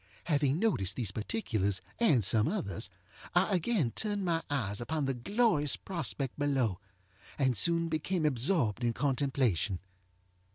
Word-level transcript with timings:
Having 0.23 0.57
noticed 0.57 0.95
these 0.95 1.11
particulars, 1.11 1.79
and 1.99 2.23
some 2.23 2.47
others, 2.47 2.89
I 3.35 3.53
again 3.55 3.91
turned 3.91 4.25
my 4.25 4.41
eyes 4.49 4.81
upon 4.81 5.05
the 5.05 5.13
glorious 5.13 5.75
prospect 5.75 6.39
below, 6.39 6.79
and 7.37 7.55
soon 7.55 7.87
became 7.87 8.25
absorbed 8.25 8.83
in 8.83 8.93
contemplation. 8.93 9.77